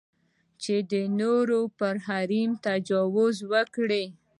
چې 0.61 0.75
د 0.91 0.93
نورو 1.19 1.59
پر 1.77 1.95
حریم 2.07 2.51
تجاوز 2.67 3.35
وکړي. 3.51 4.05